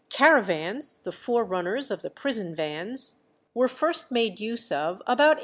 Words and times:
"Caravans," 0.09 0.97
the 1.03 1.11
forerunners 1.11 1.91
of 1.91 2.01
the 2.01 2.09
prison 2.09 2.55
vans, 2.55 3.19
were 3.53 3.67
first 3.67 4.09
made 4.11 4.39
use 4.39 4.71
of 4.71 4.95
about 5.01 5.37
1827. 5.37 5.39